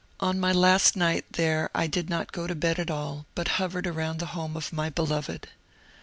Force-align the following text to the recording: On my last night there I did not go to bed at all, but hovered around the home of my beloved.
On 0.19 0.39
my 0.39 0.51
last 0.51 0.95
night 0.95 1.31
there 1.33 1.69
I 1.75 1.85
did 1.85 2.09
not 2.09 2.31
go 2.31 2.47
to 2.47 2.55
bed 2.55 2.79
at 2.79 2.89
all, 2.89 3.27
but 3.35 3.47
hovered 3.61 3.85
around 3.85 4.17
the 4.17 4.25
home 4.33 4.57
of 4.57 4.73
my 4.73 4.89
beloved. 4.89 5.47